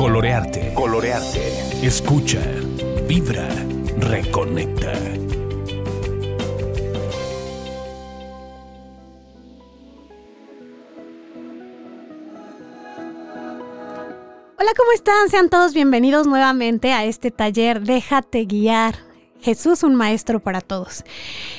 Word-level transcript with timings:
Colorearte. 0.00 0.72
Colorearte. 0.72 1.86
Escucha. 1.86 2.40
Vibra. 3.06 3.46
Reconecta. 3.98 4.92
Hola, 14.58 14.70
¿cómo 14.74 14.92
están? 14.94 15.28
Sean 15.28 15.50
todos 15.50 15.74
bienvenidos 15.74 16.26
nuevamente 16.26 16.94
a 16.94 17.04
este 17.04 17.30
taller 17.30 17.82
Déjate 17.82 18.46
guiar. 18.46 19.09
Jesús, 19.42 19.82
un 19.82 19.94
maestro 19.94 20.40
para 20.40 20.60
todos. 20.60 21.04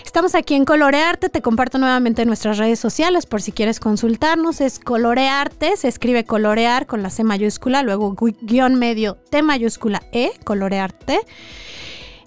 Estamos 0.05 0.36
aquí 0.36 0.55
en 0.55 0.66
Colorearte, 0.66 1.30
te 1.30 1.41
comparto 1.41 1.77
nuevamente 1.77 2.25
nuestras 2.25 2.57
redes 2.57 2.80
sociales 2.80 3.25
por 3.25 3.41
si 3.41 3.52
quieres 3.52 3.80
consultarnos. 3.80 4.61
Es 4.61 4.80
Colorearte, 4.80 5.77
se 5.77 5.88
escribe 5.88 6.25
colorear 6.25 6.88
con 6.88 7.02
la 7.04 7.09
C 7.09 7.23
mayúscula, 7.23 7.84
luego 7.84 8.16
guion 8.41 8.75
medio 8.75 9.16
T 9.30 9.41
mayúscula 9.41 10.02
E, 10.12 10.31
Colorearte. 10.44 11.22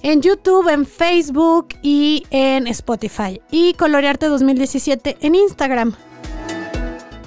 En 0.03 0.21
YouTube, 0.21 0.69
en 0.69 0.85
Facebook 0.85 1.69
y 1.81 2.25
en 2.31 2.67
Spotify. 2.67 3.41
Y 3.51 3.73
Colorearte 3.75 4.27
2017 4.27 5.17
en 5.21 5.35
Instagram. 5.35 5.95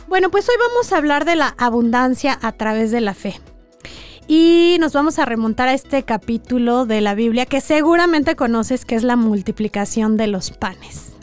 Bueno, 0.08 0.30
pues 0.30 0.48
hoy 0.48 0.56
vamos 0.70 0.94
a 0.94 0.98
hablar 0.98 1.26
de 1.26 1.36
la 1.36 1.56
abundancia 1.58 2.38
a 2.42 2.52
través 2.52 2.92
de 2.92 3.02
la 3.02 3.14
fe. 3.14 3.42
Y 4.28 4.76
nos 4.82 4.92
vamos 4.92 5.20
a 5.20 5.26
remontar 5.26 5.70
a 5.70 5.74
este 5.74 6.04
capítulo 6.04 6.86
de 6.86 7.00
la 7.00 7.16
Biblia 7.16 7.46
que 7.46 7.62
seguramente 7.62 8.36
conoces, 8.36 8.84
que 8.84 8.96
es 8.96 9.04
la 9.04 9.16
multiplicación 9.16 10.18
de 10.18 10.28
los 10.28 10.52
panes. 10.52 11.14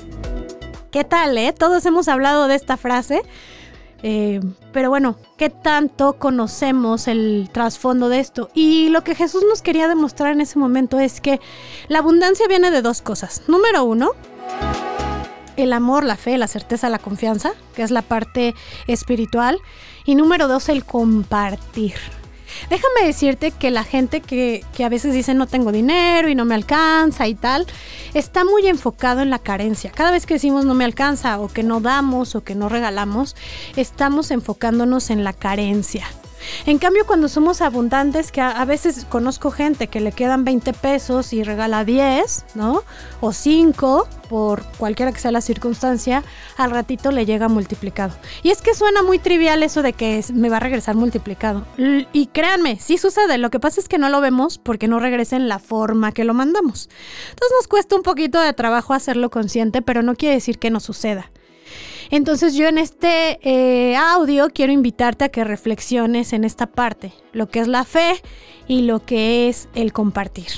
¿Qué 0.90 1.04
tal, 1.04 1.36
eh? 1.36 1.52
Todos 1.52 1.84
hemos 1.84 2.08
hablado 2.08 2.48
de 2.48 2.54
esta 2.54 2.78
frase, 2.78 3.20
eh, 4.02 4.40
pero 4.72 4.88
bueno, 4.88 5.16
¿qué 5.36 5.50
tanto 5.50 6.14
conocemos 6.14 7.06
el 7.06 7.50
trasfondo 7.52 8.08
de 8.08 8.20
esto? 8.20 8.48
Y 8.54 8.88
lo 8.88 9.04
que 9.04 9.14
Jesús 9.14 9.44
nos 9.46 9.60
quería 9.60 9.86
demostrar 9.86 10.32
en 10.32 10.40
ese 10.40 10.58
momento 10.58 10.98
es 10.98 11.20
que 11.20 11.40
la 11.88 11.98
abundancia 11.98 12.48
viene 12.48 12.70
de 12.70 12.80
dos 12.80 13.02
cosas. 13.02 13.42
Número 13.48 13.84
uno, 13.84 14.12
el 15.58 15.74
amor, 15.74 16.04
la 16.04 16.16
fe, 16.16 16.38
la 16.38 16.48
certeza, 16.48 16.88
la 16.88 16.98
confianza, 16.98 17.52
que 17.74 17.82
es 17.82 17.90
la 17.90 18.02
parte 18.02 18.54
espiritual. 18.86 19.58
Y 20.06 20.14
número 20.14 20.48
dos, 20.48 20.70
el 20.70 20.86
compartir. 20.86 21.96
Déjame 22.70 23.06
decirte 23.06 23.50
que 23.50 23.70
la 23.70 23.84
gente 23.84 24.20
que, 24.20 24.64
que, 24.74 24.84
a 24.84 24.88
veces 24.88 25.14
dice 25.14 25.34
no 25.34 25.46
tengo 25.46 25.72
dinero 25.72 26.28
y 26.28 26.34
no 26.34 26.44
me 26.44 26.54
alcanza 26.54 27.26
y 27.28 27.34
tal, 27.34 27.66
está 28.14 28.44
muy 28.44 28.66
enfocado 28.66 29.20
en 29.20 29.30
la 29.30 29.38
carencia. 29.38 29.90
Cada 29.90 30.10
vez 30.10 30.26
que 30.26 30.34
decimos 30.34 30.64
no 30.64 30.74
me 30.74 30.84
alcanza 30.84 31.38
o 31.38 31.48
que 31.48 31.62
no 31.62 31.80
damos 31.80 32.34
o 32.34 32.44
que 32.44 32.54
no 32.54 32.68
regalamos, 32.68 33.36
estamos 33.76 34.30
enfocándonos 34.30 35.10
en 35.10 35.24
la 35.24 35.32
carencia. 35.32 36.06
En 36.66 36.78
cambio, 36.78 37.06
cuando 37.06 37.28
somos 37.28 37.60
abundantes, 37.60 38.32
que 38.32 38.40
a, 38.40 38.64
veces 38.64 39.06
conozco 39.08 39.50
gente 39.50 39.88
que 39.88 40.00
le 40.00 40.12
quedan 40.12 40.44
20 40.44 40.72
pesos 40.72 41.32
y 41.32 41.42
regala 41.42 41.84
10, 41.84 42.46
¿no? 42.54 42.82
O 43.20 43.32
5, 43.32 44.08
por 44.28 44.64
cualquiera 44.78 45.12
que 45.12 45.20
sea 45.20 45.30
la 45.30 45.40
circunstancia, 45.40 46.22
al 46.56 46.70
ratito 46.70 47.10
le 47.12 47.26
llega 47.26 47.48
multiplicado. 47.48 48.14
Y 48.42 48.50
es 48.50 48.62
que 48.62 48.74
suena 48.74 49.02
muy 49.02 49.18
trivial 49.18 49.62
eso 49.62 49.82
de 49.82 49.92
que 49.92 50.24
me 50.32 50.48
va 50.48 50.56
a 50.58 50.60
regresar 50.60 50.96
multiplicado. 50.96 51.66
Y 51.76 52.26
créanme, 52.28 52.78
sí 52.80 52.98
sucede. 52.98 53.38
Lo 53.38 53.50
que 53.50 53.60
pasa 53.60 53.80
es 53.80 53.88
que 53.88 53.98
no 53.98 54.08
lo 54.08 54.20
vemos 54.20 54.58
porque 54.58 54.88
no 54.88 55.00
regresa 55.00 55.36
en 55.36 55.48
la 55.48 55.58
forma 55.58 56.12
que 56.12 56.24
lo 56.24 56.34
mandamos. 56.34 56.88
Entonces 57.30 57.56
nos 57.58 57.68
cuesta 57.68 57.96
un 57.96 58.02
poquito 58.02 58.40
de 58.40 58.52
trabajo 58.52 58.94
hacerlo 58.94 59.30
consciente, 59.30 59.82
pero 59.82 60.02
no 60.02 60.14
quiere 60.14 60.34
decir 60.34 60.58
que 60.58 60.70
no 60.70 60.80
suceda. 60.80 61.30
Entonces 62.10 62.54
yo 62.54 62.68
en 62.68 62.78
este 62.78 63.38
eh, 63.42 63.96
audio 63.96 64.48
quiero 64.52 64.72
invitarte 64.72 65.24
a 65.24 65.28
que 65.28 65.44
reflexiones 65.44 66.32
en 66.32 66.44
esta 66.44 66.66
parte, 66.66 67.12
lo 67.32 67.48
que 67.48 67.60
es 67.60 67.68
la 67.68 67.84
fe 67.84 68.20
y 68.68 68.82
lo 68.82 69.04
que 69.04 69.48
es 69.48 69.68
el 69.74 69.92
compartir. 69.92 70.48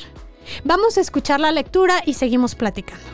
Vamos 0.65 0.97
a 0.97 1.01
escuchar 1.01 1.41
la 1.41 1.53
lectura 1.53 2.03
y 2.05 2.15
seguimos 2.15 2.55
platicando. 2.55 3.05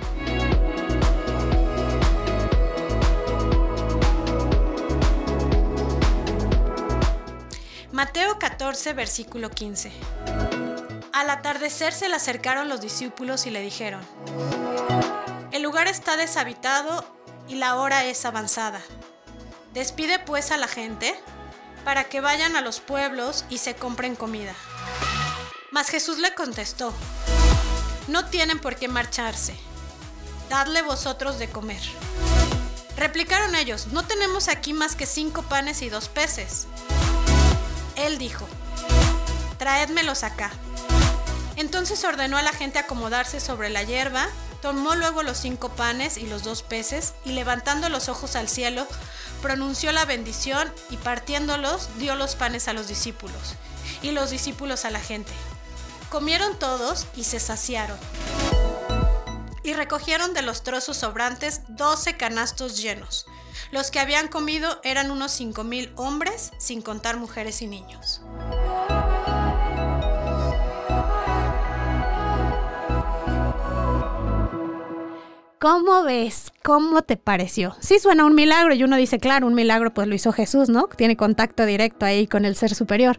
Mateo 7.90 8.38
14, 8.38 8.94
versículo 8.94 9.50
15. 9.50 9.92
Al 11.12 11.30
atardecer 11.30 11.92
se 11.92 12.08
le 12.08 12.16
acercaron 12.16 12.68
los 12.68 12.80
discípulos 12.80 13.46
y 13.46 13.50
le 13.50 13.60
dijeron, 13.60 14.00
el 15.52 15.62
lugar 15.62 15.86
está 15.86 16.16
deshabitado 16.16 17.04
y 17.52 17.56
la 17.56 17.76
hora 17.76 18.06
es 18.06 18.24
avanzada. 18.24 18.80
Despide 19.74 20.18
pues 20.18 20.50
a 20.52 20.56
la 20.56 20.68
gente 20.68 21.14
para 21.84 22.04
que 22.04 22.22
vayan 22.22 22.56
a 22.56 22.62
los 22.62 22.80
pueblos 22.80 23.44
y 23.50 23.58
se 23.58 23.74
compren 23.74 24.16
comida. 24.16 24.54
Mas 25.70 25.90
Jesús 25.90 26.16
le 26.18 26.34
contestó, 26.34 26.94
no 28.08 28.24
tienen 28.24 28.58
por 28.58 28.76
qué 28.76 28.88
marcharse, 28.88 29.54
dadle 30.48 30.80
vosotros 30.80 31.38
de 31.38 31.50
comer. 31.50 31.82
Replicaron 32.96 33.54
ellos, 33.54 33.88
no 33.88 34.02
tenemos 34.02 34.48
aquí 34.48 34.72
más 34.72 34.96
que 34.96 35.04
cinco 35.04 35.42
panes 35.42 35.82
y 35.82 35.90
dos 35.90 36.08
peces. 36.08 36.68
Él 37.96 38.16
dijo, 38.16 38.48
traédmelos 39.58 40.22
acá. 40.22 40.50
Entonces 41.56 42.02
ordenó 42.04 42.38
a 42.38 42.42
la 42.42 42.52
gente 42.54 42.78
acomodarse 42.78 43.40
sobre 43.40 43.68
la 43.68 43.82
hierba 43.82 44.26
Tomó 44.62 44.94
luego 44.94 45.24
los 45.24 45.38
cinco 45.38 45.70
panes 45.70 46.16
y 46.16 46.26
los 46.26 46.44
dos 46.44 46.62
peces, 46.62 47.14
y 47.24 47.32
levantando 47.32 47.88
los 47.88 48.08
ojos 48.08 48.36
al 48.36 48.48
cielo, 48.48 48.86
pronunció 49.42 49.90
la 49.90 50.04
bendición 50.04 50.72
y 50.88 50.96
partiéndolos 50.96 51.88
dio 51.98 52.14
los 52.14 52.36
panes 52.36 52.68
a 52.68 52.72
los 52.72 52.86
discípulos, 52.86 53.56
y 54.02 54.12
los 54.12 54.30
discípulos 54.30 54.84
a 54.84 54.90
la 54.90 55.00
gente. 55.00 55.32
Comieron 56.10 56.58
todos 56.58 57.06
y 57.16 57.24
se 57.24 57.40
saciaron. 57.40 57.98
Y 59.64 59.74
recogieron 59.74 60.32
de 60.32 60.42
los 60.42 60.62
trozos 60.62 60.96
sobrantes 60.96 61.62
doce 61.68 62.16
canastos 62.16 62.80
llenos. 62.80 63.26
Los 63.72 63.90
que 63.90 63.98
habían 63.98 64.28
comido 64.28 64.80
eran 64.84 65.10
unos 65.10 65.32
cinco 65.32 65.64
mil 65.64 65.92
hombres, 65.96 66.52
sin 66.58 66.82
contar 66.82 67.16
mujeres 67.16 67.62
y 67.62 67.66
niños. 67.66 68.21
¿Cómo 75.62 76.02
ves? 76.02 76.50
¿Cómo 76.64 77.02
te 77.02 77.16
pareció? 77.16 77.76
Sí 77.78 78.00
suena 78.00 78.24
un 78.24 78.34
milagro 78.34 78.74
y 78.74 78.82
uno 78.82 78.96
dice, 78.96 79.20
claro, 79.20 79.46
un 79.46 79.54
milagro 79.54 79.94
pues 79.94 80.08
lo 80.08 80.14
hizo 80.16 80.32
Jesús, 80.32 80.68
¿no? 80.68 80.88
Tiene 80.88 81.16
contacto 81.16 81.64
directo 81.64 82.04
ahí 82.04 82.26
con 82.26 82.44
el 82.44 82.56
ser 82.56 82.74
superior. 82.74 83.16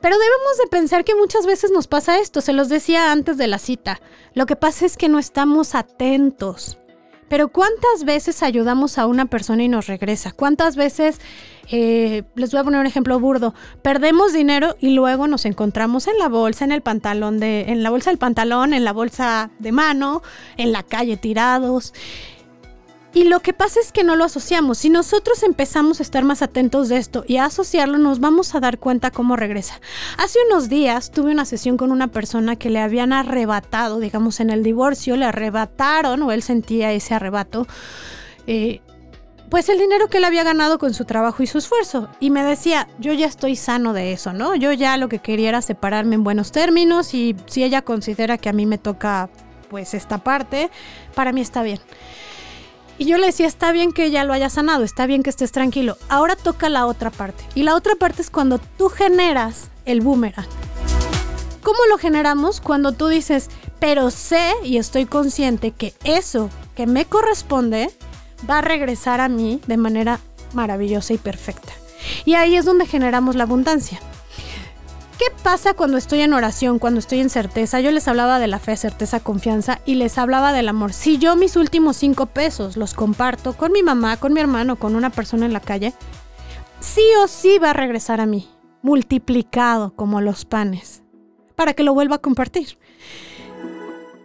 Pero 0.00 0.16
debemos 0.16 0.56
de 0.62 0.68
pensar 0.70 1.04
que 1.04 1.14
muchas 1.14 1.44
veces 1.44 1.70
nos 1.70 1.86
pasa 1.86 2.20
esto, 2.20 2.40
se 2.40 2.54
los 2.54 2.70
decía 2.70 3.12
antes 3.12 3.36
de 3.36 3.48
la 3.48 3.58
cita. 3.58 4.00
Lo 4.32 4.46
que 4.46 4.56
pasa 4.56 4.86
es 4.86 4.96
que 4.96 5.10
no 5.10 5.18
estamos 5.18 5.74
atentos. 5.74 6.78
Pero 7.28 7.48
¿cuántas 7.48 8.04
veces 8.04 8.42
ayudamos 8.42 8.98
a 8.98 9.06
una 9.06 9.26
persona 9.26 9.62
y 9.62 9.68
nos 9.68 9.86
regresa? 9.86 10.32
¿Cuántas 10.32 10.76
veces, 10.76 11.20
eh, 11.70 12.22
les 12.34 12.52
voy 12.52 12.60
a 12.60 12.64
poner 12.64 12.80
un 12.80 12.86
ejemplo 12.86 13.20
burdo, 13.20 13.54
perdemos 13.82 14.32
dinero 14.32 14.76
y 14.80 14.90
luego 14.90 15.26
nos 15.28 15.44
encontramos 15.44 16.06
en 16.06 16.18
la 16.18 16.28
bolsa, 16.28 16.64
en 16.64 16.72
el 16.72 16.82
pantalón 16.82 17.38
de, 17.38 17.66
en 17.68 17.82
la 17.82 17.90
bolsa 17.90 18.10
del 18.10 18.18
pantalón, 18.18 18.72
en 18.72 18.84
la 18.84 18.92
bolsa 18.92 19.50
de 19.58 19.72
mano, 19.72 20.22
en 20.56 20.72
la 20.72 20.82
calle 20.82 21.16
tirados? 21.16 21.92
Y 23.18 23.24
lo 23.24 23.40
que 23.40 23.52
pasa 23.52 23.80
es 23.80 23.90
que 23.90 24.04
no 24.04 24.14
lo 24.14 24.22
asociamos. 24.22 24.78
Si 24.78 24.90
nosotros 24.90 25.42
empezamos 25.42 25.98
a 25.98 26.04
estar 26.04 26.22
más 26.22 26.40
atentos 26.40 26.88
de 26.88 26.98
esto 26.98 27.24
y 27.26 27.38
a 27.38 27.46
asociarlo, 27.46 27.98
nos 27.98 28.20
vamos 28.20 28.54
a 28.54 28.60
dar 28.60 28.78
cuenta 28.78 29.10
cómo 29.10 29.34
regresa. 29.34 29.80
Hace 30.18 30.38
unos 30.48 30.68
días 30.68 31.10
tuve 31.10 31.32
una 31.32 31.44
sesión 31.44 31.76
con 31.76 31.90
una 31.90 32.06
persona 32.06 32.54
que 32.54 32.70
le 32.70 32.78
habían 32.78 33.12
arrebatado, 33.12 33.98
digamos 33.98 34.38
en 34.38 34.50
el 34.50 34.62
divorcio, 34.62 35.16
le 35.16 35.24
arrebataron 35.24 36.22
o 36.22 36.30
él 36.30 36.44
sentía 36.44 36.92
ese 36.92 37.12
arrebato. 37.12 37.66
Eh, 38.46 38.82
pues 39.50 39.68
el 39.68 39.80
dinero 39.80 40.06
que 40.06 40.18
él 40.18 40.24
había 40.24 40.44
ganado 40.44 40.78
con 40.78 40.94
su 40.94 41.04
trabajo 41.04 41.42
y 41.42 41.48
su 41.48 41.58
esfuerzo. 41.58 42.08
Y 42.20 42.30
me 42.30 42.44
decía, 42.44 42.86
yo 43.00 43.12
ya 43.14 43.26
estoy 43.26 43.56
sano 43.56 43.94
de 43.94 44.12
eso, 44.12 44.32
¿no? 44.32 44.54
Yo 44.54 44.72
ya 44.72 44.96
lo 44.96 45.08
que 45.08 45.18
quería 45.18 45.48
era 45.48 45.60
separarme 45.60 46.14
en 46.14 46.22
buenos 46.22 46.52
términos 46.52 47.14
y 47.14 47.34
si 47.46 47.64
ella 47.64 47.82
considera 47.82 48.38
que 48.38 48.48
a 48.48 48.52
mí 48.52 48.64
me 48.64 48.78
toca 48.78 49.28
pues 49.70 49.92
esta 49.92 50.18
parte, 50.18 50.70
para 51.16 51.32
mí 51.32 51.40
está 51.40 51.64
bien. 51.64 51.80
Y 52.98 53.06
yo 53.06 53.16
le 53.16 53.26
decía, 53.26 53.46
está 53.46 53.70
bien 53.70 53.92
que 53.92 54.10
ya 54.10 54.24
lo 54.24 54.32
haya 54.32 54.50
sanado, 54.50 54.82
está 54.82 55.06
bien 55.06 55.22
que 55.22 55.30
estés 55.30 55.52
tranquilo. 55.52 55.96
Ahora 56.08 56.34
toca 56.34 56.68
la 56.68 56.86
otra 56.86 57.10
parte. 57.10 57.44
Y 57.54 57.62
la 57.62 57.76
otra 57.76 57.94
parte 57.94 58.22
es 58.22 58.30
cuando 58.30 58.58
tú 58.58 58.88
generas 58.88 59.68
el 59.84 60.00
boomerang. 60.00 60.46
¿Cómo 61.62 61.78
lo 61.90 61.98
generamos? 61.98 62.60
Cuando 62.60 62.92
tú 62.92 63.06
dices, 63.06 63.50
pero 63.78 64.10
sé 64.10 64.52
y 64.64 64.78
estoy 64.78 65.06
consciente 65.06 65.70
que 65.70 65.94
eso 66.02 66.50
que 66.74 66.86
me 66.86 67.04
corresponde 67.04 67.90
va 68.48 68.58
a 68.58 68.62
regresar 68.62 69.20
a 69.20 69.28
mí 69.28 69.60
de 69.66 69.76
manera 69.76 70.18
maravillosa 70.52 71.12
y 71.12 71.18
perfecta. 71.18 71.72
Y 72.24 72.34
ahí 72.34 72.56
es 72.56 72.64
donde 72.64 72.86
generamos 72.86 73.36
la 73.36 73.44
abundancia. 73.44 74.00
¿Qué 75.18 75.24
pasa 75.42 75.74
cuando 75.74 75.96
estoy 75.96 76.20
en 76.20 76.32
oración, 76.32 76.78
cuando 76.78 77.00
estoy 77.00 77.18
en 77.18 77.28
certeza? 77.28 77.80
Yo 77.80 77.90
les 77.90 78.06
hablaba 78.06 78.38
de 78.38 78.46
la 78.46 78.60
fe, 78.60 78.76
certeza, 78.76 79.18
confianza 79.18 79.80
y 79.84 79.96
les 79.96 80.16
hablaba 80.16 80.52
del 80.52 80.68
amor. 80.68 80.92
Si 80.92 81.18
yo 81.18 81.34
mis 81.34 81.56
últimos 81.56 81.96
cinco 81.96 82.26
pesos 82.26 82.76
los 82.76 82.94
comparto 82.94 83.54
con 83.54 83.72
mi 83.72 83.82
mamá, 83.82 84.16
con 84.18 84.32
mi 84.32 84.40
hermano, 84.40 84.76
con 84.76 84.94
una 84.94 85.10
persona 85.10 85.44
en 85.44 85.52
la 85.52 85.58
calle, 85.58 85.92
sí 86.78 87.02
o 87.20 87.26
sí 87.26 87.58
va 87.58 87.70
a 87.70 87.72
regresar 87.72 88.20
a 88.20 88.26
mí 88.26 88.48
multiplicado 88.80 89.92
como 89.96 90.20
los 90.20 90.44
panes, 90.44 91.02
para 91.56 91.72
que 91.72 91.82
lo 91.82 91.94
vuelva 91.94 92.16
a 92.16 92.20
compartir. 92.20 92.78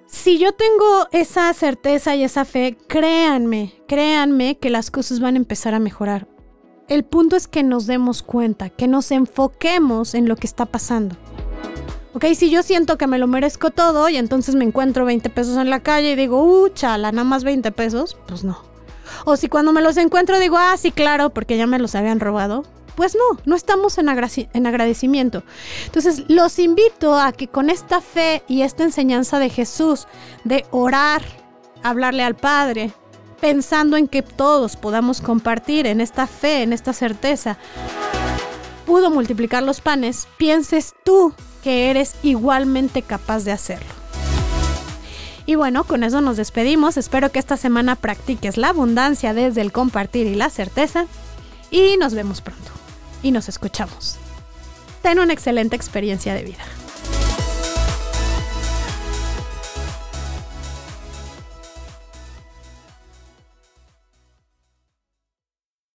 Si 0.05 0.37
yo 0.37 0.51
tengo 0.51 1.07
esa 1.11 1.51
certeza 1.53 2.15
y 2.15 2.23
esa 2.23 2.45
fe, 2.45 2.77
créanme, 2.87 3.73
créanme 3.87 4.59
que 4.59 4.69
las 4.69 4.91
cosas 4.91 5.19
van 5.19 5.33
a 5.33 5.39
empezar 5.39 5.73
a 5.73 5.79
mejorar. 5.79 6.27
El 6.89 7.05
punto 7.05 7.35
es 7.35 7.47
que 7.47 7.63
nos 7.63 7.87
demos 7.87 8.23
cuenta, 8.23 8.69
que 8.69 8.87
nos 8.87 9.11
enfoquemos 9.11 10.15
en 10.15 10.27
lo 10.27 10.35
que 10.35 10.47
está 10.47 10.65
pasando. 10.65 11.15
Ok, 12.13 12.25
si 12.35 12.49
yo 12.49 12.61
siento 12.61 12.97
que 12.97 13.07
me 13.07 13.17
lo 13.17 13.27
merezco 13.27 13.71
todo 13.71 14.09
y 14.09 14.17
entonces 14.17 14.53
me 14.55 14.65
encuentro 14.65 15.05
20 15.05 15.29
pesos 15.29 15.57
en 15.57 15.69
la 15.69 15.79
calle 15.79 16.11
y 16.11 16.15
digo, 16.15 16.43
uh, 16.43 16.69
chala, 16.69 17.11
nada 17.11 17.23
más 17.23 17.43
20 17.43 17.71
pesos, 17.71 18.17
pues 18.27 18.43
no. 18.43 18.61
O 19.25 19.37
si 19.37 19.47
cuando 19.47 19.71
me 19.71 19.81
los 19.81 19.97
encuentro 19.97 20.39
digo, 20.39 20.57
ah, 20.57 20.75
sí, 20.77 20.91
claro, 20.91 21.31
porque 21.31 21.57
ya 21.57 21.67
me 21.67 21.79
los 21.79 21.95
habían 21.95 22.19
robado, 22.19 22.65
pues 22.95 23.15
no, 23.15 23.39
no 23.45 23.55
estamos 23.55 23.97
en, 23.97 24.09
en, 24.09 24.67
agradecimiento. 24.67 25.43
Entonces, 25.85 26.23
los 26.27 26.59
invito 26.59 27.17
a 27.17 27.31
que 27.31 27.47
con 27.47 27.69
esta 27.69 28.01
fe 28.01 28.43
y 28.47 28.61
esta 28.61 28.83
enseñanza 28.83 29.39
de 29.39 29.49
Jesús, 29.49 30.07
de 30.43 30.65
orar, 30.69 31.23
hablarle 31.81 32.23
al 32.23 32.35
Padre, 32.35 32.91
pensando 33.43 33.97
en 33.97 34.07
que 34.07 34.21
todos 34.21 34.77
podamos 34.77 35.19
compartir 35.19 35.85
en 35.85 35.99
esta 35.99 36.27
fe, 36.27 36.63
en 36.63 36.71
esta 36.71 36.93
certeza, 36.93 37.57
pudo 38.85 39.11
multiplicar 39.11 39.63
los 39.63 39.81
panes, 39.81 40.29
pienses 40.37 40.93
tú 41.03 41.33
que 41.61 41.89
eres 41.89 42.15
igualmente 42.23 43.01
capaz 43.01 43.43
de 43.43 43.51
hacerlo. 43.51 43.91
Y 45.45 45.55
bueno, 45.55 45.83
con 45.83 46.05
eso 46.05 46.21
nos 46.21 46.37
despedimos. 46.37 46.95
Espero 46.95 47.33
que 47.33 47.39
esta 47.39 47.57
semana 47.57 47.97
practiques 47.97 48.55
la 48.55 48.69
abundancia 48.69 49.33
desde 49.33 49.59
el 49.59 49.73
compartir 49.73 50.25
y 50.25 50.35
la 50.35 50.49
certeza. 50.49 51.05
Y 51.69 51.97
nos 51.97 52.13
vemos 52.13 52.39
pronto 52.39 52.71
y 53.23 53.31
nos 53.31 53.49
escuchamos. 53.49 54.15
Ten 55.01 55.19
una 55.19 55.33
excelente 55.33 55.75
experiencia 55.75 56.33
de 56.33 56.43
vida. 56.43 56.63